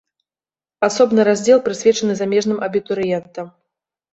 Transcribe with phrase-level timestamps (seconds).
[0.87, 3.47] Асобны раздзел прысвечаны замежным абітурыентам.